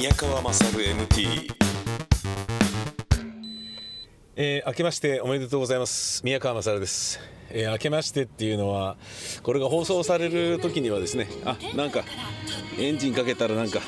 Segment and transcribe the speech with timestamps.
[0.00, 1.52] 宮川勝 MT
[4.34, 6.24] えー、明けましておめでとうございます。
[6.24, 7.20] 宮川勝です、
[7.50, 8.96] えー、明けましてっていうのは
[9.42, 12.00] これが放送される時にはですねあなんか
[12.78, 13.80] エンジンかけたらなんか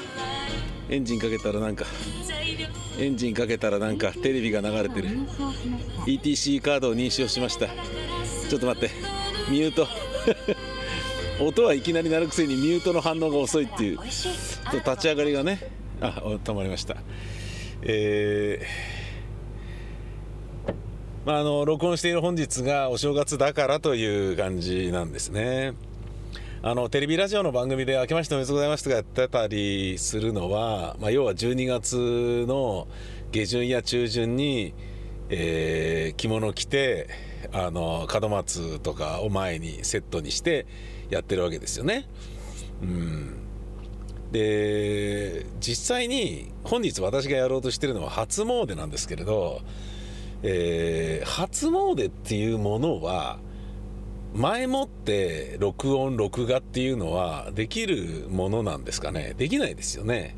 [0.90, 1.86] エンジンかけたらなんか
[2.98, 5.08] エンジンかけたらなんかテレビが流れてる。
[6.04, 7.68] ETC カードを認証しました。
[8.50, 8.90] ちょっと待って。
[9.50, 9.88] ミュート。
[11.42, 13.98] 音はいきなり鳴るくせにミュートの反応が遅いっていう。
[14.04, 16.96] 立ち上がりがねあ止まりました。
[17.82, 20.75] えー、
[21.25, 25.75] まあ、あの録音している本日がお正月だからという感じなんですね。
[26.64, 32.87] あのテレビラジオの番組で「明けましておめでとうございます」とかやってたりするのは、まあ、要は12月の
[33.33, 34.73] 下旬や中旬に、
[35.28, 37.09] えー、着物着て
[37.53, 40.67] あの門松とかを前にセットにして
[41.11, 42.06] やってるわけですよね。
[42.81, 43.52] うん。
[44.33, 49.61] で実際に本日私がやろうとしてるのは初詣なんですけれど、
[50.43, 53.39] えー、初詣っていうものは
[54.34, 59.34] 前もって録音録画っていうのはできるものなんですかね？
[59.37, 60.34] できないですよね。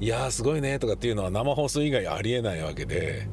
[0.00, 3.28] いやーすごいねとかっていうのは生放送以外ありえないわけで。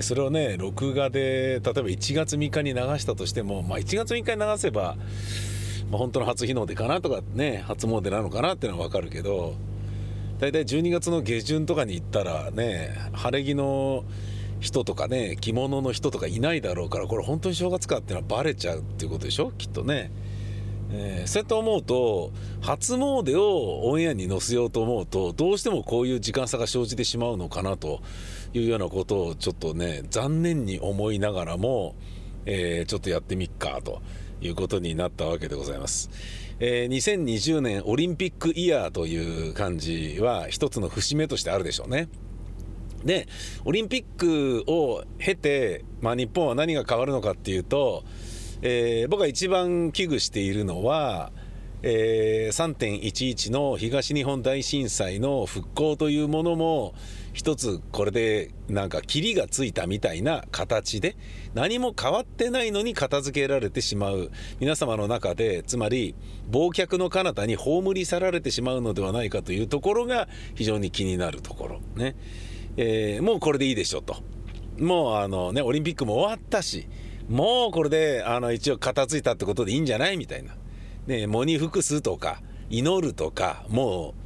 [0.00, 4.98] それをね録画で例えば1月3日に流したとしても、まあ、1月3日に流せば
[5.90, 9.54] まあ、本当の初日の出かなとかね初詣なのかなっていうのは分かるけど
[10.38, 14.04] 大体12月の下旬とかに行ったらね晴れ着の
[14.60, 19.52] 人とかね着物の人とかいないだろうからこれ本当に正月かっていうのはバレちゃうっていうことでしょ？
[19.52, 20.10] きっとね。
[20.88, 28.02] えー、そうやって思うと初詣をオンエアに載せようと思うとどうしてもこういう時間差が生じてしまうのかなと
[28.54, 31.96] いうようなことをちょっとね残念に思いながらも、
[32.44, 34.00] えー、ちょっとやってみっかと
[34.40, 36.10] いうことになったわけでございます。
[36.58, 42.08] えー、2020年オリンピックイヤーという感じは一つの節目としてあるでしょうね。
[43.04, 43.28] で
[43.64, 48.04] オリンピックを経て、まあ、日本は何が変わるのかっていうと、
[48.62, 51.30] えー、僕が一番危惧しているのは、
[51.82, 56.94] えー、3.11の東日本大震災の復興というものも
[57.36, 61.18] 一つこれでなんかキリがついたみたいな形で
[61.52, 64.30] 何も変わってないのに片付けられてしまう。
[64.58, 66.14] 皆様の中でつまり
[66.50, 71.80] 忘却の彼方に葬り去られてしまうのではないかというところが非常に気になるところ。
[71.94, 72.16] ね、
[72.78, 74.16] えー、もうこれでいいでしょと。
[74.78, 76.88] もうあのねオリンピックも終わったし
[77.28, 80.56] もうこれであの一応片付いたってことでいいんじゃないみたいな。
[81.06, 84.25] ね喪に服すとか祈るとかもう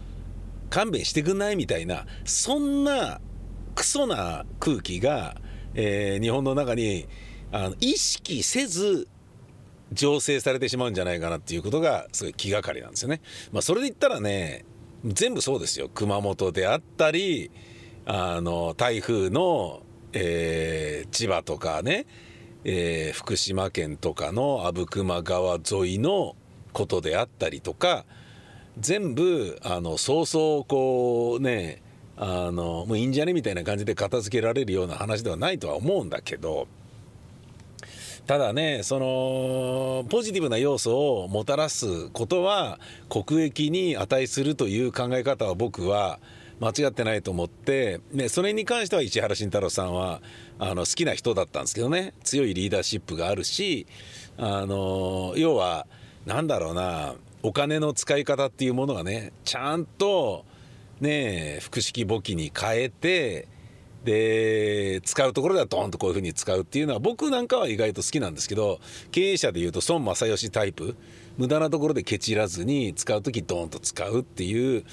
[0.71, 3.21] 勘弁してくんないみたいなそんな
[3.75, 5.37] クソな空気が、
[5.75, 7.07] えー、日本の中に
[7.53, 9.09] あの意識せず
[9.93, 13.21] 醸成されてしまうんじゃないかなっていうことがすごい気がかりなんですよね。
[13.53, 14.65] まあ、それで言ったらね
[15.05, 17.51] 全部そうですよ熊本であったり
[18.07, 19.83] あの台風の、
[20.13, 22.07] えー、千葉とかね、
[22.65, 26.37] えー、福島県とかの阿武隈川沿いの
[26.73, 28.05] ことであったりとか
[28.81, 31.83] 全部あのそうそうこうね
[32.17, 36.69] あのもういいんじゃねみたいな感じで片付けられるような話ではないとは思うんだけど
[38.27, 46.21] ただねそのポジティブな要素をもたらすことは国益に値するという考え方は僕は
[46.61, 50.21] 間違ってないと思って、ね、それに関しては石原慎太郎さんは
[50.59, 52.13] あの好きな人だったんですけどね。
[52.23, 53.87] 強いリーダーシップがあるし
[54.37, 55.87] あの要は
[56.27, 60.45] 何だろうなお金の使い方っていうものがねちゃんと
[61.01, 63.49] ね複式簿記に変えて
[64.05, 68.81] で使うところではドンとこういうふうに使うっていうのは僕なんかは意外と好きなんですけど
[69.11, 70.97] 経営者でいうと孫正義タイプ
[71.37, 74.85] 無駄なところでケチらずに使う時ドンと使うっていう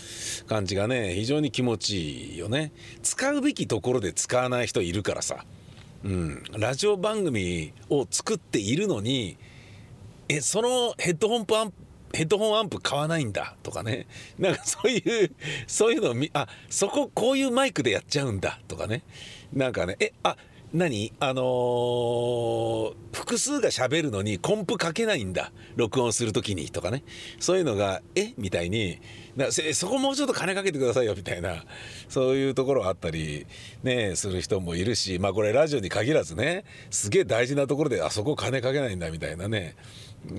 [0.47, 2.71] 感じがね非常に気持ちいいよね。
[3.01, 5.45] 使うべきところで使わない人いるからさ、
[6.03, 9.37] うん、ラジオ番組を作っているのに
[10.29, 14.07] えそのヘッドホンアンプヘッドホンアンプ買わないんだとかね。
[14.39, 15.31] なんかそういう
[15.67, 19.03] そういうのをみあそここういうマイクでやっちゃうんだとかね。
[19.53, 20.37] なんかねえあ
[20.73, 21.13] 何？
[21.21, 25.51] あのー、複数がしゃべるのにコンプかけないんだ。
[25.75, 27.03] 録音する時にとかね。
[27.39, 28.33] そういうのがえ？
[28.37, 28.99] みたいに
[29.73, 31.63] そこもうちょっと金かけてくださいよみたいな
[32.09, 33.45] そういうところあったり
[33.83, 39.75] ねする人もいるしまあこれラジオに限らずねすげえ大事なところであそこ金かけないんだみたいなね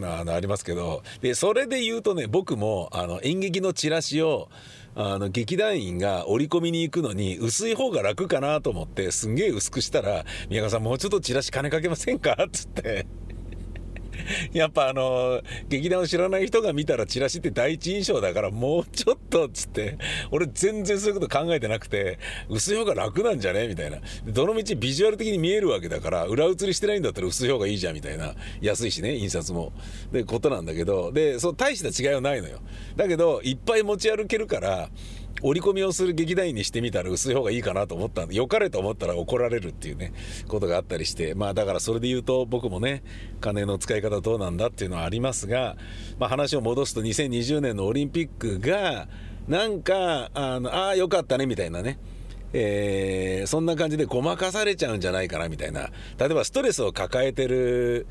[0.02, 4.48] あのありますけどでそれで言うとね僕もあの演劇のチラシを
[4.94, 13.06] あの劇団員が折り込みに行くのに薄い方が楽かなと思ってすんげえ薄くしたら「宮川さんもうちょっとチラシ金かけませんか?」っつって
[14.52, 19.98] やっぱあの劇団を知らない人が見たらチラシって第一印象だからもうちょっとっつって
[20.30, 22.18] 俺全然そういうこと考えてなくて
[22.48, 23.98] 薄い方が楽なんじゃねみたいな。
[24.26, 28.34] どのみちビジュアル的に見えるわけだから裏写りしてないんだったら薄い方がいいじゃんみたいな。
[28.60, 29.72] 安いしね印刷も。
[30.12, 31.12] でことなんだけど。
[31.12, 32.60] でそう大した違いはないのよ。
[32.96, 34.90] だけどいっぱい持ち歩けるから
[35.42, 40.12] 折り込みをする劇団員にしてみたら薄い方がいいかなと思ったんで良かれと思ったら怒られるっていうね
[40.48, 43.02] ことがあったりしてまあだからそれで言うと僕もね
[43.40, 45.76] 金の使い方どうなんだっていうのはありますが、
[46.18, 49.08] まあ、話を戻すと2020年のオリンピックが
[49.46, 51.98] なんかあのあ良かったねみたいなね。
[52.54, 55.90] えー、そんな感じでごまかされちゃうんじゃないかなみたいな。
[56.18, 58.06] 例えばストレスを抱えてる、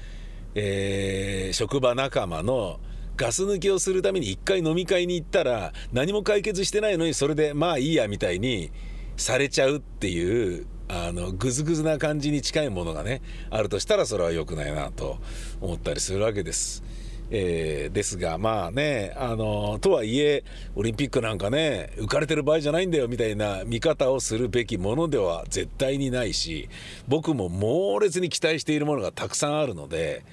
[0.54, 2.80] えー、職場仲間の
[3.18, 8.72] ガス抜きをするために一回飲み会に行ったら何も解決してないのにそれでまあいいやみたいに
[9.18, 15.18] されちゃうっていうあのグズグズな感じに近いものがねあるとしたらそれは良くないなと
[15.60, 16.84] 思ったりするわけです。
[17.30, 26.70] えー、ですがまあねあのとはいえオリンピックなんかね浮かれてる場合じゃないんだよみたいな見方をするべきものでは絶対にないし
[27.10, 30.24] 僕も猛烈に期待しているものがたくさんあるので。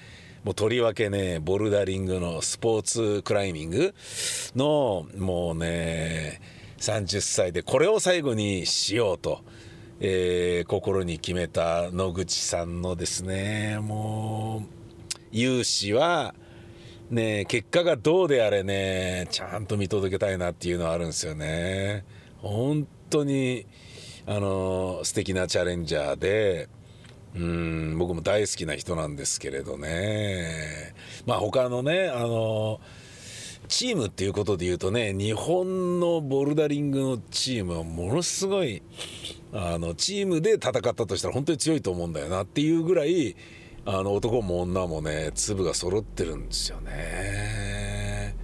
[0.44, 3.94] もうとりわけねボルダリングのスポーツクライミング
[4.55, 6.41] のもうね
[6.79, 9.41] 30歳でこれを最後にしようと、
[10.00, 16.35] えー、心に決めた野口さんのですねもう勇姿は
[17.11, 22.05] ね結果がどうであれねちゃんと見届けたいなっていうのはあるんですよね。
[22.43, 23.67] 本当に
[24.26, 26.69] あの素敵なチャレンジャーで
[27.35, 30.95] うん僕も大好きな人なんですけれどね
[31.27, 32.81] まあ他のねあの
[33.67, 38.83] チームっていうことで言うとね日本のボルダリングのチームはものすごい
[39.53, 43.37] あのチームで戦ったとしたら本当に強いと思うんだよなっていうぐらい
[43.87, 48.35] あの男も女もね粒が揃ってるんですよね。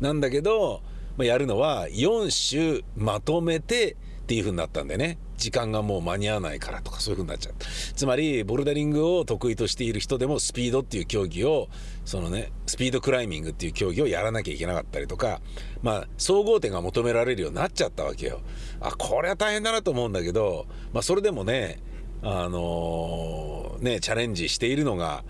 [0.00, 0.82] なんだけど、
[1.16, 3.96] まあ、やるのは4種まとめて
[4.26, 5.18] っていう風になったんでね。
[5.36, 7.54] 時間がもう間に合わないからとかそういう風になっちゃう
[7.94, 11.68] つまりボルダリングを得意としている人でもスピードっていう競技を
[12.04, 15.40] そのねスピードクライミングっていう競技をやらなきゃいけなかったりとか
[15.82, 18.40] まあ総合点が求められるようになっちゃったわけよ。
[18.80, 21.80] あこれは大変だなと思うんだけどまあそれでもね
[22.22, 25.22] あのー、ねチャレンジしているのが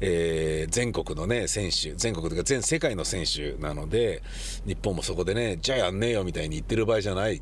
[0.00, 4.22] えー、全国のね選手全国というか全世界の選手なので
[4.66, 7.40] 日本もそこでねじゃあやんねえよみたいに言ってる場合じゃない。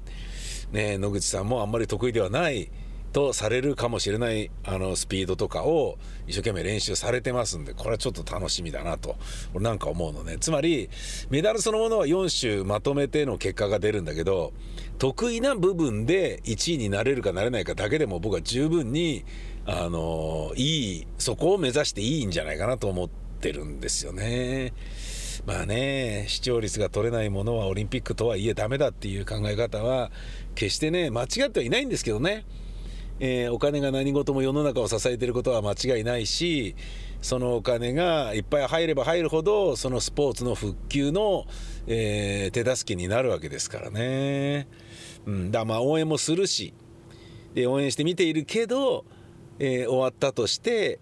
[0.72, 2.70] ね、野口さんもあんまり得意ではない
[3.12, 9.16] とされるかもしれないあのスピードとかを一生懸命練習されてますんでこれはちょっと楽しみだなと
[9.54, 10.88] 俺なんか思うのねつまり
[11.28, 14.52] メダルそのものは4種まとめての結果が出るんだけど
[14.98, 19.24] 得意な部分で1位になれるかなれないかだけでも僕は十分に
[19.66, 24.72] あのいいそこを目指していいんじゃないかなと思ってるんですよね。
[25.46, 30.10] まあね視聴率が取れないものはオリンピックとはいえダメだっていう考え方は
[30.54, 32.44] 決してね間違ってはいないんですけどね、
[33.20, 36.76] えー、お金が何事も世の中を支えていることは間違いないし
[37.22, 41.46] そのお金がいっぱい入れば入るほどそのスポーツの復旧の、
[41.86, 44.66] えー、手助けになるわけですからね。
[45.24, 46.74] うん、だまあ応援もするし
[47.54, 49.04] で応援して見ているけど、
[49.60, 50.98] えー、終わったとして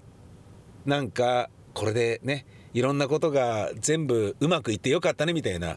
[0.84, 2.44] なんかこれでね
[2.74, 5.76] いろんなことが全部うまくいってよかったねみたいな。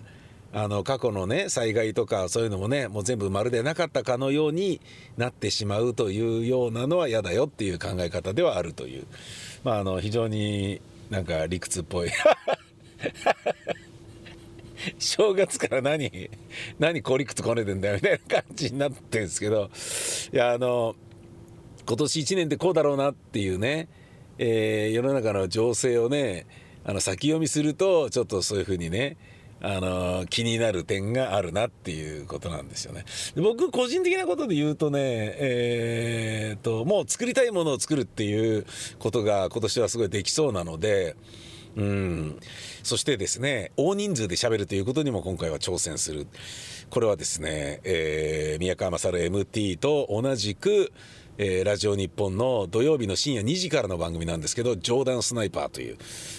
[0.56, 4.82] あの過去のね災害とかそういうのもねもう全部まるでなかったかのように
[5.18, 9.08] なってしまうというようなのは嫌だよっていう考え方ではあるという、
[9.64, 10.80] まあ、あの非常に
[11.10, 12.12] なんか理屈っぽい。
[15.00, 16.30] 正月から何
[16.78, 19.72] 何こりくつこねてんだよみたいな感じになってるんですけど。
[20.32, 20.96] いやあの
[21.86, 23.88] 今年1年ってこうだろうなっていうね、
[24.38, 26.46] えー、世の中の情勢をね
[26.86, 29.18] あの先読みするとちょっとそういうふうにね
[29.62, 33.06] あの気になる点があるなっていうことなんですよね。
[33.38, 38.66] 僕個人的なことで言うとね、えー、ともう作りたいものを作るっていう
[39.00, 41.16] ことが今年はすごいできそうなので。
[41.76, 42.40] うん、
[42.84, 46.28] そしてですね大人数で喋るということにも今回は挑戦する
[46.92, 50.92] これはですね、えー、宮川勝 MT と同じく
[51.40, 55.98] えー、ラジオ日本の土曜日の深夜2時からの番組なんですけど「ジョーダンスナイパー」という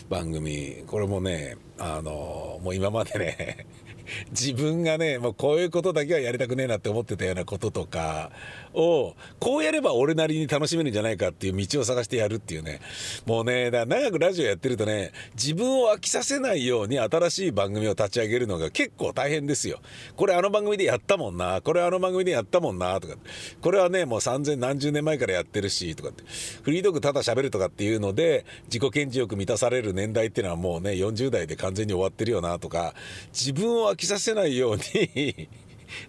[0.09, 0.85] 番組。
[0.87, 3.67] これもねあの、もう今までね
[4.31, 8.31] 自分がねもうこういうことだけはやりたくねえなって思ってたようなこととか
[8.73, 12.81] をこうやれば俺なりに楽しめるんじゃないかっていう道を探してやるっていうね。
[13.27, 19.81] もうねだから長くラジオやってるとね自分を飽きさせないように新しい番組を立ち上げるのが結構大変ですよ。
[20.17, 23.15] これあの番組でやったもんなこれあの番組でやったもんなとか
[23.61, 26.25] これはねもう3000何十年前からやってるしとかって。
[26.63, 32.95] フリードッグただ喋るとかっていうので自己顕示欲満たされる年代っていうのはもうね40代で完全に終わってるよなとか。
[33.33, 35.49] 自分を飽きさせないように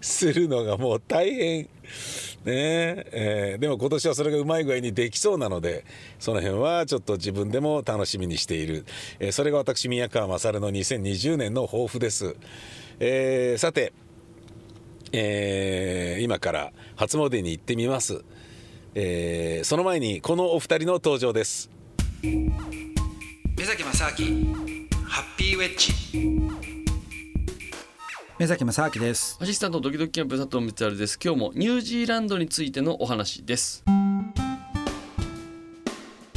[0.00, 1.62] するのがもう大変。
[1.62, 1.68] ね。
[2.44, 5.84] えーでも今年はそれがうまい具合にできそうなので
[6.18, 8.84] その辺はちょっと自分でも楽しみにしている、
[9.20, 12.36] えーそれが私宮川勝の2020年の抱負です、
[13.00, 13.92] えーさて、
[15.12, 18.24] えー今から初詣に行ってみます、
[18.94, 21.70] えーその前にこのお二人の登場です。
[22.22, 24.56] 目崎正明
[25.04, 26.65] ハッピーウェッジ。
[28.38, 29.38] 目崎正明です。
[29.40, 31.18] アシスタントドキドキキャンプ佐藤光晴です。
[31.24, 33.82] 今日もニュージーランドについてのお話です。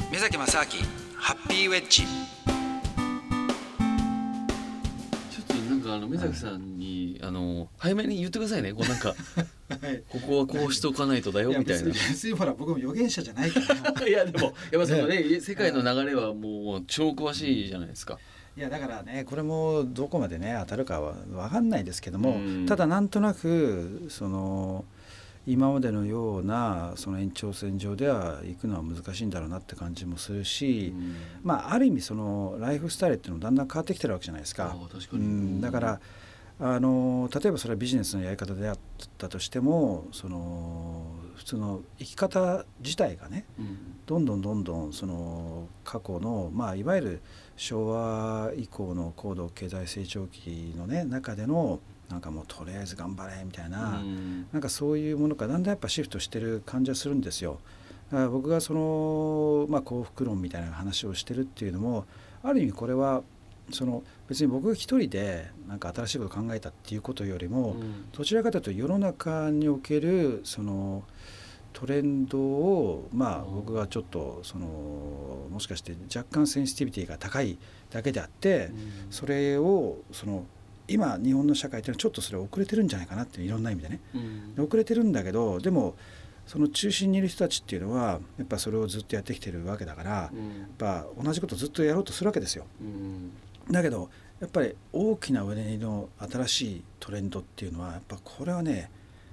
[0.10, 0.65] 目崎正明
[1.18, 2.03] ハッピーウェッジ。
[2.03, 8.72] ちょっとなんかあの目崎さんに、あの早めに言ってくださいね。
[8.72, 9.13] こうなんか
[10.08, 11.89] ここはこうしておかないとだよみたいな。
[11.89, 13.91] 別にほら僕も預言者じゃないから。
[14.08, 18.18] いやでもやっぱそのね 世界の流れはもう超詳しいじゃないですか
[18.58, 22.65] いやだからねこれもどこまでね当たるかは分かんないですけども、うん。
[22.65, 24.86] ただなんとなくその
[25.48, 30.94] 今までのようなその延長線上では行くのは難しいんだろうなって感じもするし、
[31.41, 34.75] まあある意味そのライフスタイルっていうのもだんだん変わってきてるわけじゃないですか。
[35.10, 35.24] かに。
[35.24, 36.00] うん、だから
[36.60, 38.77] あの例えばそれはビジネスのやり方であっ
[39.18, 41.03] たとしてもその
[41.39, 47.22] 普通の生き方自体がねうんどんどんどんどんその過去の、まあ、いわゆる
[47.55, 51.79] 昭和以降の高度経済成長期の、ね、中での
[52.10, 57.60] なんかもうとりあえず頑張れみたいな、うんなんかそういうものからだんだんやっぱシフトしてる感じはするんですよ。
[58.12, 62.05] だから僕がその、まあ、幸福論みたいな話をしてるっていうのも
[62.43, 63.22] ある意味これは
[63.71, 68.09] その別に僕が一人でなんか新しいことを考えたっていうことよりも、うん。
[68.11, 71.03] どちらかというと世の中におけるその
[71.71, 73.55] トレンドをまあうん。
[73.55, 74.65] 僕がちょっとその
[75.51, 77.57] もしかして若干センシティビティが高い
[77.91, 78.71] だけであって
[79.09, 80.45] それをその
[80.88, 83.99] 今日本の社会っていうのはちょっとそれ遅れてるんじゃないかなっていういろんな意味でね。
[84.57, 85.95] 遅れてるんだけどでも
[86.47, 92.65] その中心にいる人たちっていうのはやっぱそれをずっとやってきてるわけだからやっうんぱ同じことずっとやろうとするわけですよ。
[93.69, 94.09] うんだけど
[94.39, 98.89] やっぱり大きなうねりの新しいトレンドっていうのはやっぱこれはね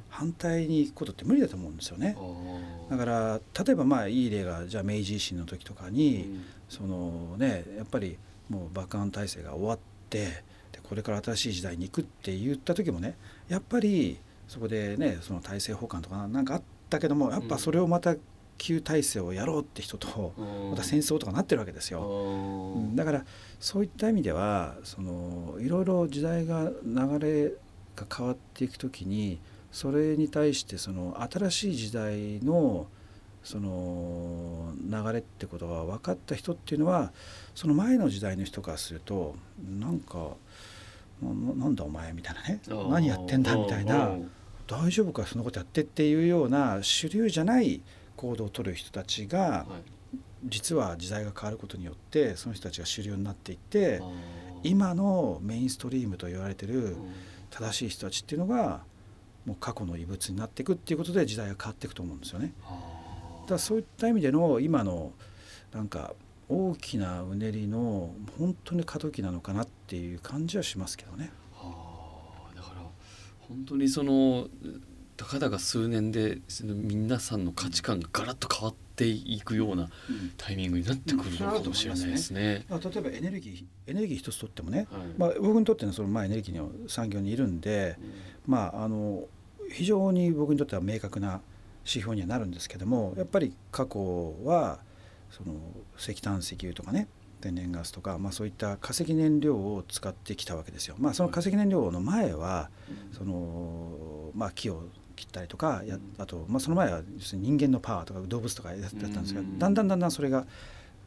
[0.08, 2.90] 反対に行くことって無理だと思うんですよねあ。
[2.90, 9.78] だから例えばまあいい例がじゃあ明治維新の時とかーに、そのねやっぱりもう幕藩体制が終わっ
[10.08, 10.24] て
[10.72, 13.16] でこれから新しい時代に行くって言った時もね
[13.48, 18.14] やっぱりそこでねその体制補完とかなんかあったけどもやっぱそれをまた
[18.58, 20.70] 旧体制をやろうって人とうん。
[20.70, 22.00] また戦争とかなってるわけですよ。
[22.00, 22.96] うん。
[22.96, 23.24] だから
[23.60, 27.52] そういった意味ではそのいろいろ時代が流れ
[27.96, 29.38] が変わっていくときに
[29.72, 32.86] それに対してその新しい時代の
[33.42, 37.12] その流れってことが分かった人っていうのは
[37.54, 39.36] その前の時代の人からすると
[39.78, 40.30] なんか
[41.22, 44.16] ななんだお前みたいなね何やってんだみたいな
[44.66, 47.80] 大丈夫かそんなことやってっていうような主流じゃない
[48.16, 49.66] 行動を取る人たちがは
[50.14, 50.18] い。
[50.44, 54.00] 実は時代が変わることによってその人たちが主流になっていって
[54.62, 56.96] 今のメインストリームと言われてるうん。
[57.50, 58.82] 正しい人たちっていうのが
[59.44, 62.52] もう過去の遺物になっていくっていうことで時代が変わっていくと思うんですよね。
[62.64, 65.12] あだからそういった意味での今の
[65.72, 66.14] なんか
[66.48, 71.30] 大きなうねりの本当に過渡期なのかなっていう感じはしますけどね。
[71.54, 71.72] は
[72.52, 72.82] あだから
[73.48, 74.48] 本当にその
[75.16, 79.88] たかだか数年でその皆さんの価値観がガラッと変わっていくような
[80.36, 82.64] タイミングになってくるのかもしれないですね。
[82.68, 85.06] だから例えばエネルギーエネルギー一つとってもね、はい。
[85.16, 87.96] まあ、僕にとってのそのまあエネルギーの産業にいるんで、
[88.46, 89.24] まあ、あの
[89.70, 91.40] 非常に僕にとっては明確な
[91.84, 94.80] 指標にはなるんですけどもやっぱり過去は
[95.30, 95.54] その
[95.98, 97.08] 石炭石油とかね
[97.40, 100.96] 天然ガスとか、まあ、そういった化石燃料を使ってきたわけですよ。
[100.98, 102.70] まあ、その化石燃料の前は
[103.16, 104.84] その、まあ、木を
[105.16, 110.46] 切ったりとかやあと、まあ、その前は人間のパワーとか動物とかやってたんですがうんだんだんだんだんそれが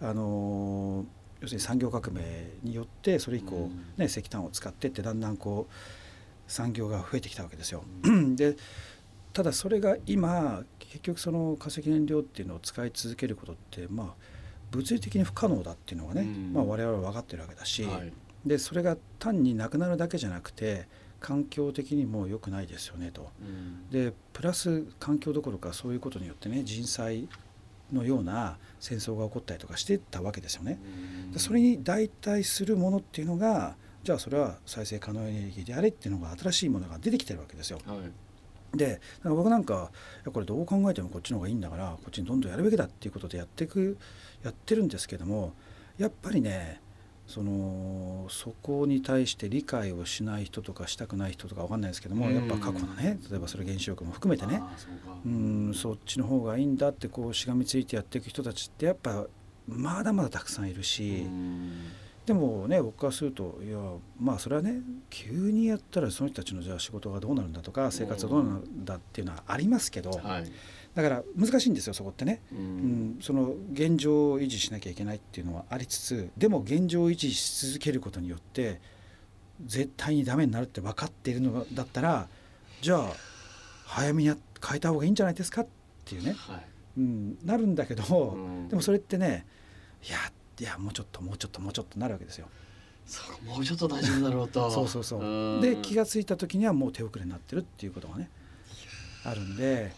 [0.02, 1.06] あの
[1.42, 2.22] 要するに産業革命
[2.64, 7.84] によってそれ以降、うんね、石炭を使ってってだんだんこう産業が増えてきたわけですよ。
[8.36, 8.58] で
[9.32, 14.14] ただそれが今結局その化石燃料っていうのを使い続けることってまあ
[14.72, 16.54] 物理的に不可能だっていうのがね、うん。
[16.54, 18.12] まあ、我々は分かってるわけだし、はい。
[18.46, 20.88] でそれが単になくなるだけじゃなくて
[21.20, 23.32] 環境的にも良くないですよねと。
[23.42, 27.28] うんでプラス環境どころかそういうことによってね人災
[27.92, 30.80] のような戦争が起こったりとかしてたわけですよね。
[31.34, 37.80] でそれに代替するものっていうのがじゃあそれは再生可能エネルギーであれっていうのが新しいものが出てきてるわけですよ。
[37.86, 37.98] はい
[38.76, 39.92] で僕なんか
[40.32, 43.98] これどう考えてもこっちの方がいいんだからこっちにどんどんやるべきだっていうことでやっていく
[44.44, 45.54] やってるんですけども
[45.98, 46.80] やっぱりね
[47.30, 52.36] そのそこに対して理解をしない人とかしたくない人とかわかんないですけどもうん。
[52.36, 54.64] やっぱ過去のね例えばそれ原子力も含めてね。
[55.26, 59.28] うんそっちの方がいいんだってこうしがみついてやっていく人たちってやっぱ
[59.68, 61.24] まだまだたくさんいるし。
[61.28, 61.72] うん。
[62.26, 63.78] でもね僕からするといや
[64.20, 70.52] まあそれはね急にやったらその人たちのじゃあ仕事がどうなるんだとか生活はどうなるんだっていうのはありますけどはい
[71.02, 72.62] だから難しいんですよそこってね、ううん
[73.18, 78.82] ん、その現状を維持しなきゃいけないっていうのはありつつでも現状を維持し続けることによって
[79.66, 82.28] 絶対にダメになるって分かっているのだったら
[82.82, 83.14] じゃあ
[83.86, 85.68] 早めにや変えた方がいいんじゃないですかっ
[86.06, 86.66] ていうね、はい。
[86.98, 88.68] うん、なるんだけど、うん。
[88.68, 89.46] でもそれってね
[90.08, 90.18] いや
[90.60, 92.48] いやもうちょっともうちょっともうちょっとなるわけですよ。
[93.06, 94.70] そうかもうちょっと大丈夫だろうと。
[94.72, 95.58] そうそうそう。
[95.58, 95.62] ん。
[95.62, 98.30] で気が付いた時にはもう手遅れになってるっていうことがね
[99.24, 99.92] あるんで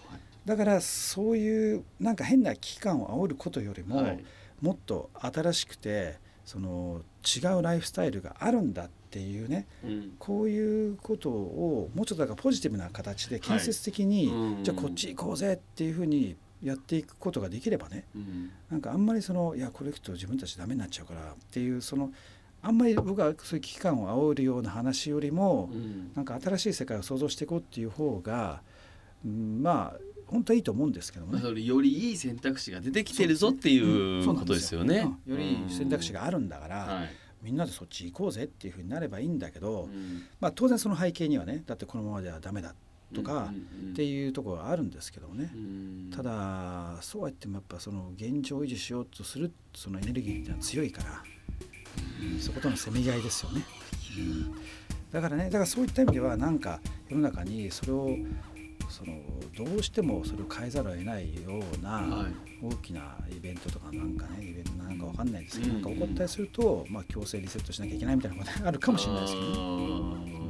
[0.45, 4.23] だからそういうなんか変な危機感を煽ることよりも、はい。
[4.61, 10.11] もっと新しくてその違うライフスタイルがあるんだっていうねうん。
[10.19, 14.63] こういうことをもうちょっとだからポジティブな形で建設的に、うん。
[14.63, 18.51] じゃあこっち行こうぜっていうふうにやっていくことができればねうん。
[18.69, 22.11] なんかあんまりそのいやこれ行くと自分たちダメになっちゃうからっていうその
[22.63, 26.11] あんまり僕はそういう危機感を煽るような話よりも、うん。
[26.15, 28.61] なんか新しい世界を想像していこうっていう方が、
[29.25, 29.99] うんまあ
[30.31, 31.41] 本当はいいと思うんですけどもね。
[31.63, 35.07] よりいい選択肢が出てきてるぞっていうことですよね。
[35.27, 35.37] うん。
[35.37, 37.09] より選択肢があるんだから、はい。
[37.43, 40.23] みんなでそっち行こうぜっていうふうになればいいんだけど、うん。
[40.39, 42.73] まあ、当然その背景にはねだってこのままではダメだ
[43.13, 43.51] とか
[43.91, 46.09] っていうところがあるんですけどもね、うん。
[46.15, 51.23] ただそうは言ってもやっぱその現状を維持しようとするそのエネルギーっていうのは強いから、
[52.39, 53.65] そことのせめぎ合いですよね。
[55.11, 58.15] だからねだからそういった意味ではなんか世の中にそれを
[58.91, 59.13] その
[59.57, 62.51] どうしてもそれを変えざるを得ないようなはい。
[62.63, 65.81] 大きなイベントとかなんかねイベントなんかわかんないですけど、うん。
[65.81, 69.47] なんか起こったりすると、まあ、強制リセットしなきゃいけないみたいなことがあるかもしれないですけど。
[69.47, 70.41] ね。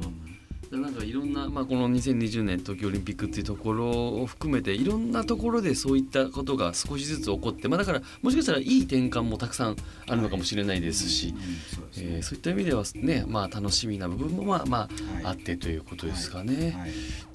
[0.72, 3.90] なんかいろんな、まあ、この2020年東京オリンピックっていうところ
[4.22, 11.34] を含めていろんなところでそういったことが少しずつ起こって、まあ、だからもしかしたらいい転換もたくさんあるのかもしれないですし、
[11.74, 12.06] そうですね。
[12.16, 14.80] えーそういった意味ではね、まあ、楽しみな部分もまあ、まあ、
[15.14, 15.24] はい。
[15.24, 16.70] あってということですかね。
[16.70, 17.31] はい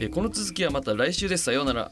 [0.00, 1.44] えーこの続きはまた来週です。
[1.44, 1.90] さようなら。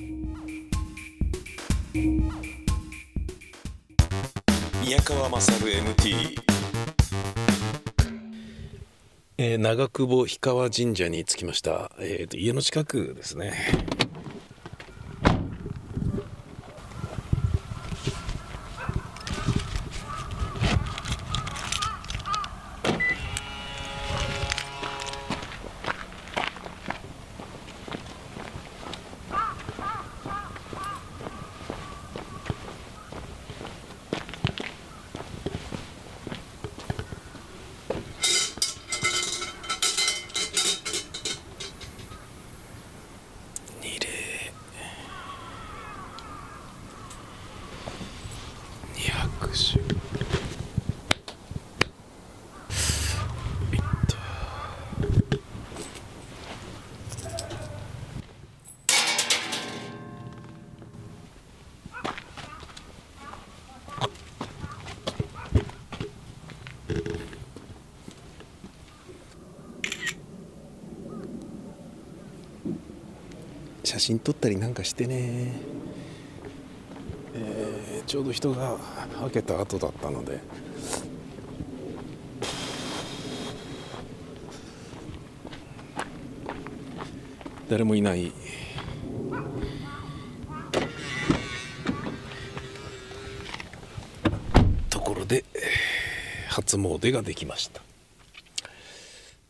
[4.81, 6.37] 宮川勝 MT
[9.39, 13.55] えー長久保氷川神社に着きました、えーと家の近くですね
[73.97, 75.53] 写真撮ったりなんかしてね、
[77.33, 78.79] えーちょうど人がは
[79.33, 80.39] けた後だったので。
[87.71, 88.33] 誰もいない。
[94.91, 95.43] ところで
[96.51, 97.81] 初詣ができました。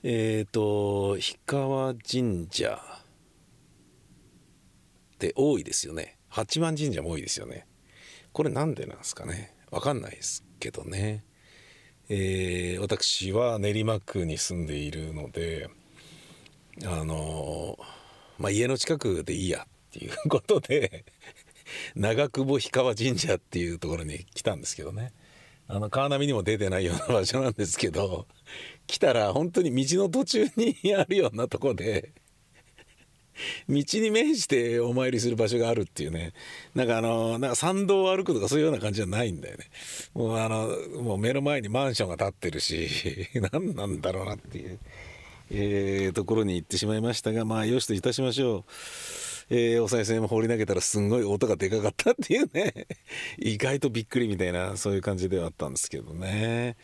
[0.04, 2.85] えっ、と氷川神社。
[5.16, 6.18] って多いですよね。
[6.28, 7.66] 八幡神社も多いですよね。
[8.32, 9.54] これなんでなんですかね。
[9.70, 11.24] わかんないですけどね。
[12.10, 15.68] えー私は練馬区に住んでいるので
[16.84, 17.76] あの
[18.38, 21.04] まあ家の近くでいいやっていうことで
[21.96, 25.12] 長久保氷川神社っていうところに来たんですけどね。
[25.68, 28.28] あの川波にも出てないような場所なんですけど
[28.86, 32.12] 来たら本当に道の途中にあるようなとこで
[33.68, 36.32] 道に面してお参りする場所があるっていうね
[36.74, 39.64] なんかあのなんか参道を歩くとかそういうような感じじゃないんだよね
[40.14, 40.68] もうあの
[41.02, 42.88] もう目の前にマンションが建ってるし
[43.52, 44.78] 何なんだろうなっていう、
[45.50, 48.64] えー、ところに行ってしまいましたがまあよしといたしましょう。
[49.48, 52.88] えー、お賽銭も放り投げたらすんごい音がでかかったっていうね
[53.38, 56.76] 意外とびっくりみたいなそういう感じではあったんですけどね。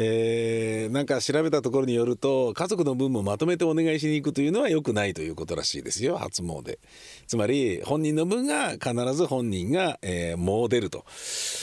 [0.00, 6.18] えー、なんか調べたところによると家族の分もまとめてお願いしに行くというのは良くないということらしいですよ。
[6.18, 6.78] 初詣。
[7.26, 11.04] つまり本人の分が必ず本人が、えー、詣出ると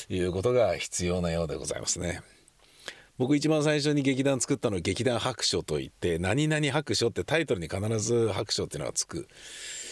[0.09, 2.19] いうことが必要なようでございますね。
[3.17, 9.29] 僕一番最初に劇団作ったの劇団白書といって「何々白書」ってタイトルに必ず白書っていうのがつく。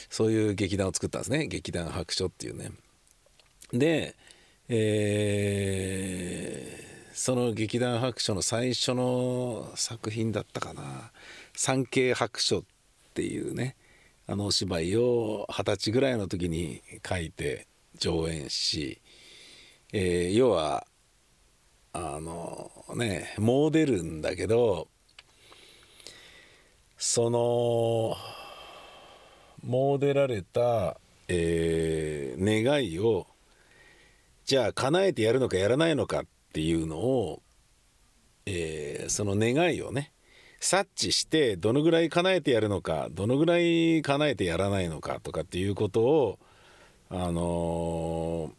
[0.09, 1.47] そういう劇団を作ったんですね。
[1.47, 2.71] 劇団白書っていうね。
[3.71, 4.17] で
[4.67, 11.11] えーその劇団白書の最初の作品だったかな
[11.55, 12.63] 「三景白書」っ
[13.13, 13.75] ていうね
[14.25, 18.99] あのお芝居を二十歳ぐらいの時に書いて上演し、
[19.91, 20.87] えー、要は
[21.93, 24.87] あのねもう出るんだけど
[26.97, 28.15] その
[29.61, 30.97] もう出られた、
[31.27, 33.27] えー、願いを
[34.45, 37.41] じゃあ叶えてやるのかやらないのかっていうのを、
[38.45, 40.13] えー、その願いをね
[40.59, 46.39] 察知してどのぐらい叶えてやるのかどのぐらい叶えてやらないのかとかっていうことを、
[47.09, 48.51] あの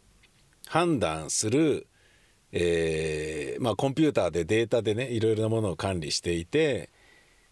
[0.65, 1.87] ー、判断する、
[2.51, 6.89] えー、まあ、コンピューターでデータでねいろいろなものを管理していて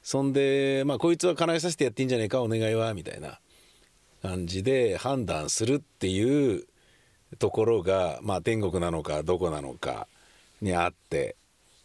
[0.03, 3.39] そんで、まあ、こいつは叶えさせてやっていいんじゃないかお願いはみたいな
[4.21, 6.67] 感じで判断するっていう
[7.39, 10.07] ところが、まあ、天国なのかどこなのか
[10.63, 11.35] にあって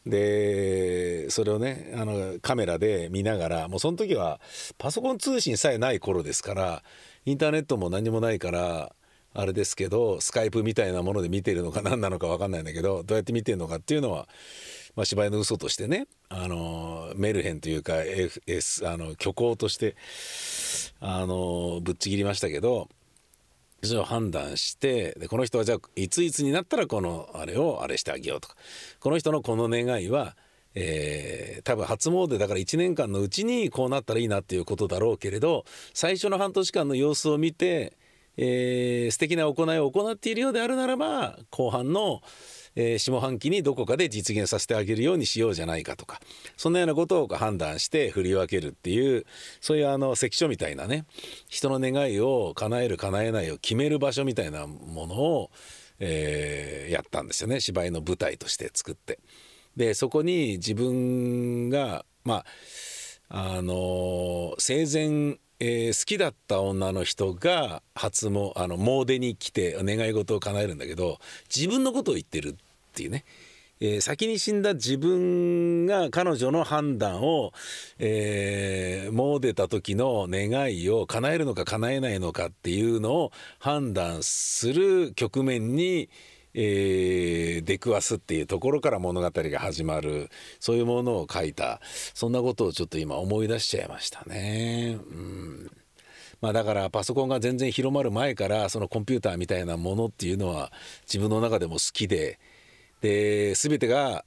[0.06, 4.40] でそれをねあのカメラで見ながらもうその時は
[4.78, 6.82] パソコン通信さえない頃ですから
[7.26, 8.92] インターネットも何もないから
[9.34, 14.26] あれですけどスカイプみたいなもので見てるのか何なのか分かんないんだけどどうやって見てるのかっていうのは、
[14.96, 19.96] まあ、芝居の嘘としてねあのメルヘンというか、FS、あの虚構として
[21.00, 22.88] あのぶっちぎりましたけど
[23.82, 28.56] それを判断してでこの人はじゃあいついつになったらこのあれをあれしてあげようとか。
[29.00, 30.36] この人のこの願いは、
[30.74, 35.64] えー、多分初詣だから1年間のうちにこうなったらいいなっていうことだろうけれど
[35.94, 37.96] 最初の半年間の様子を見て、
[38.36, 42.20] えー、素敵な行いを行っているようであるならば後半の、
[42.80, 46.20] えー、下半期にどこかで実現させてあげるようにしようじゃないかとか
[46.56, 49.26] そんなようなことを判断して振り分けるっていう
[49.60, 51.04] そういうあの関所みたいなね
[51.48, 55.50] 人の願いを叶える叶えないを決める場所みたいなものを、
[55.98, 59.18] えー、やったんですよね芝居の舞台として作って。
[59.76, 62.44] でそこに自分がま
[63.28, 71.18] ああの生前えー、好きだった女の人が初もあの詣に来て願い事を叶えるんだけど
[71.52, 72.56] 自分のことを言ってる
[72.98, 73.24] っていうね、
[73.80, 77.52] えー、先に死んだ自分が彼女の判断を、
[78.00, 86.10] えー、もう出た時の願いを叶えるのか叶えないのかっていうのを判断する局面に、
[86.54, 90.28] えー、出くわすっていうところから物語が始まる。
[90.58, 91.80] そういうものを書いた。
[92.14, 94.98] そんなことをちょっと今思い出しちゃいましたね。
[94.98, 95.70] うん。
[96.40, 102.38] まあ、だからパソコンが全然広まる前からそのコンピューターみたいなものっていうのは自分の中でも好きで
[103.00, 104.24] で全てが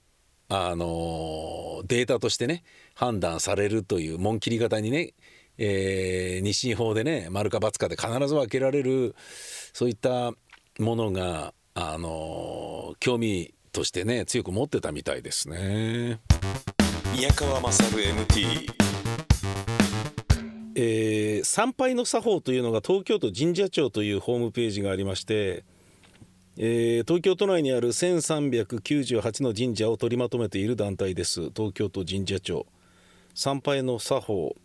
[0.49, 5.13] あのデータとしてね判断されるという紋切り型にね、
[5.57, 9.15] えー、日進法でね丸か×かで必ず分けられる
[9.73, 10.34] そういった
[10.79, 16.19] ものがあの興味としてね強く持ってたみたいですね。
[17.15, 18.71] 宮川勝 MT
[20.75, 25.65] えー、参拝の作法というのが東京都神社庁というホームページがありまして
[26.63, 31.50] えー、東京都内にある1398の神社を取りまとめている団体です。
[31.50, 32.67] 東京都神社庁。
[33.34, 34.56] 参拝の作法、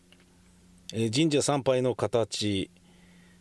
[0.93, 2.71] えー、神社参拝の形。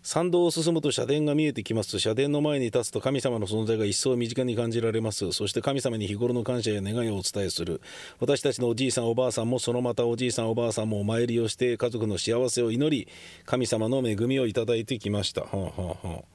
[0.03, 1.99] 参道を進むと社殿が見えてきます。
[1.99, 5.33] 社殿の前に立つと神様の存在が一層身近に感じられます。
[5.33, 7.81] そして神様に日頃の感謝や願いをお伝えする。
[8.21, 13.09] 私たちのおじいさんおばあさんもそのまたおじいさんおばあさんもお参りをして家族の幸せを祈り
[13.45, 15.71] 神様の恵みをいただいてきました、はあは
[16.03, 16.34] あはあ。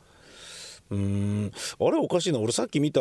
[0.90, 1.52] うん。
[1.78, 2.40] あれおかしいな。
[2.40, 3.00] 俺さっき見た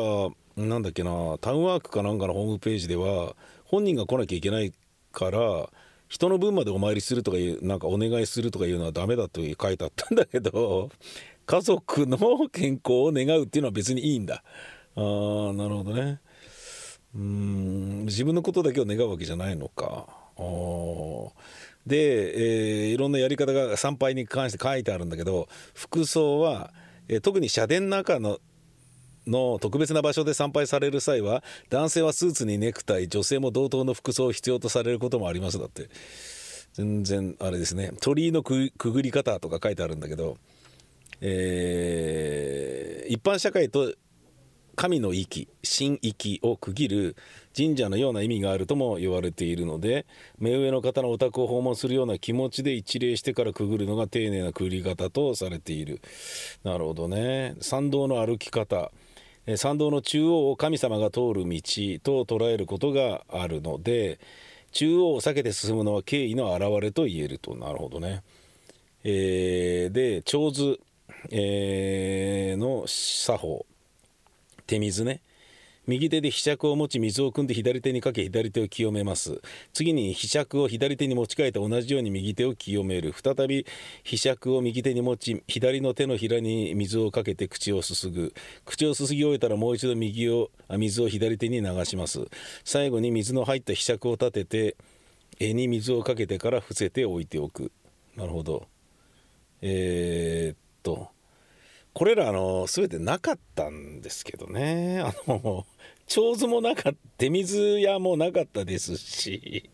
[0.55, 4.73] なんだっけなタウンワークかなんかのホームページでは本人が来なきゃいけない
[5.11, 5.69] から
[6.07, 10.89] 人の分までお参りするとかいうなんかお願いするとかいうのはダメだと書いてあったんだけど
[11.45, 12.17] 家族の
[12.49, 14.43] 健康を願うっていうのは別にいいんだ。
[14.95, 16.19] あーなるほどね。
[17.15, 18.05] うん。
[18.05, 20.05] 自分のことだけを願うわけじゃないのか。
[20.37, 20.41] あ
[21.87, 26.71] で、えー、いろんなやり方が参拝に関して書いてあるんだけど服装は、
[27.09, 28.39] え、特に社殿の中の
[29.27, 35.59] の特別な場所で参拝される際は男性はスーツにネクタイ女性も同等の服装を必要とされることもあります。
[35.59, 35.89] だって
[36.73, 37.91] 全然あれですね。
[37.99, 40.37] 鳥居のくぐり方とか書いてあるんだけど、
[41.21, 43.93] えー、一般社会と
[44.79, 47.15] 神の域神域を区切る
[47.53, 50.05] 神社のような意味があるとも言われているので
[50.37, 55.99] 目上の方のお宅を訪問するような気持ちで一礼してからくぐるのが丁寧なくぐり方とされている。
[56.63, 57.57] なるほどね。
[57.59, 58.93] 参道の歩き方。
[59.57, 61.61] 参道の中央を神様が通る道
[62.01, 64.17] と捉えることがあるので
[64.71, 67.53] 中央を避けて進むのは敬意の表れと言えると。
[67.53, 68.23] なるほどね。
[69.03, 70.79] えー、で長図、
[71.31, 73.65] えー、の作法。
[74.69, 75.21] 手水ね。
[75.87, 79.41] 右手で柄杓を持ち水を汲んで左手にかけ左手を清めます。
[79.73, 83.11] 次に柄杓を左手に持ち替えて同じように右手を清める。
[83.11, 83.65] 再び
[84.03, 88.35] 柄杓を右手に持ち左の手のひらに水をかけて口をすすぐ。
[88.65, 92.27] 口をすすぎ終えたらもう一度右を水を左手に流します。
[92.63, 94.77] 最後に水の入った柄杓を立てて
[95.39, 97.71] 柄に水をかけてから伏せて置いておく。
[98.15, 98.67] なるほど。
[99.63, 101.09] えー、っと。
[101.99, 105.01] これらあの全てなかったんですけどね。
[105.03, 105.67] あの
[106.07, 109.69] 長図もなかった手水屋もなかったですし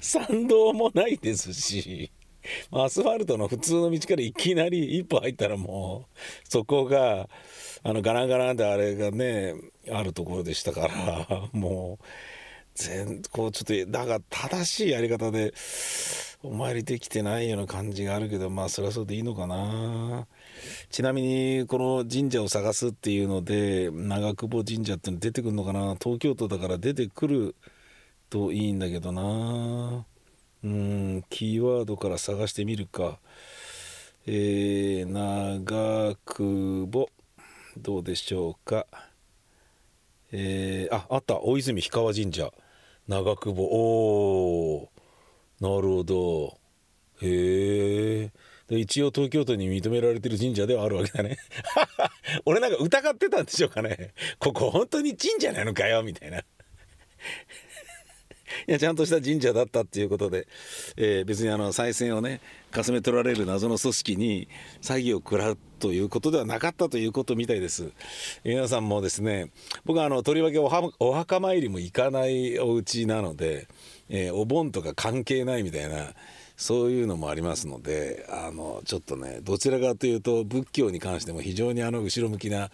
[0.00, 2.10] 参道もないですし
[2.72, 6.18] アスファルトの普通の道からいきなり一歩入ったらもう
[6.48, 7.28] そこが
[7.84, 9.54] あのガランガランってあれがね
[9.88, 12.04] あるところでしたからもう
[12.74, 15.54] 全こうちょっとだから正しいやり方で
[16.42, 20.26] お参りできてないような感じがあるけどまあそれはそうでいいのかな。
[20.90, 25.96] ちなみにこの神社を探すっていうので長久保神社っての出てくるのかな？
[26.00, 27.54] 東京都だから出てくる
[28.30, 30.04] といいんだけどな。
[30.64, 33.18] うんキーワードから探してみるか。
[34.26, 37.10] えー、長久保。
[37.76, 38.86] どうでしょうか？
[40.30, 41.40] えー、ああった。
[41.40, 42.52] 大泉氷川神社。
[43.08, 43.64] 長久保。
[43.64, 44.88] お
[45.60, 46.58] なるほど。
[47.20, 48.30] へえ
[48.68, 51.36] 一応東京都に認められてる神社ではあるわけだね。
[52.46, 54.12] 俺なんか疑ってたんでしょうかね。
[54.38, 56.42] ここ本当に神社なのかよみたいな。
[58.68, 60.46] いやちゃんとした神社だったっていうことで、
[60.96, 64.48] えー、別にあの再選をねかすめ取られる謎の組織に
[64.80, 67.90] 詐欺を食らうということではなかったということみたいです。
[68.44, 69.50] 皆さんもですね
[69.84, 73.68] 僕はあのとりわけお墓参りも行かないお家なので、
[74.08, 76.12] えー、お盆とか関係ないみたいな
[76.56, 82.70] そういうのもありますのであのちょっとねどちらかというと仏教に関しても非常にあの後ろ向きな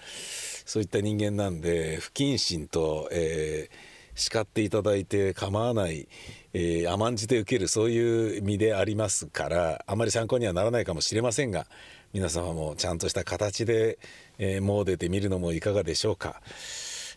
[0.66, 6.08] そういった人間なんで不謹慎と、えー、叱っていただいて構わない、
[6.52, 11.66] えー、甘んじて受けるそういう身でありますからあまり参考にはならないかもしれませんが
[12.12, 13.98] 皆様もちゃんとした形で、
[14.38, 16.40] えー、詣でみるのもいかがでしょうか。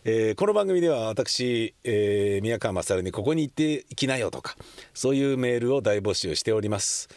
[0.04, 4.56] えー、この番組では私、えー、宮川勝にここに行って行きなよとか
[4.94, 7.08] そういうメールを大募集しております。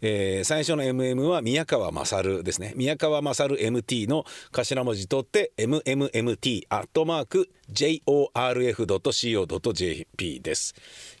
[0.01, 2.73] えー、最初の MM は宮川勝ですね。
[2.75, 10.73] 宮川勝 MT の頭文字取って MMMT アットマーク JORF.CO.JP です。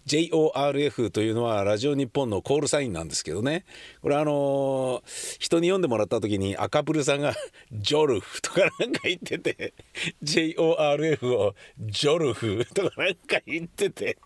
[0.07, 3.65] JORF というのはラジオ日本のコールサインなんですけどね。
[4.01, 7.35] これあのー、人に読んでもらった時に赤プルさんが
[7.71, 9.75] ジョルフとかなんか言ってて
[10.23, 14.17] JORF をジョルフとかなんか言ってて。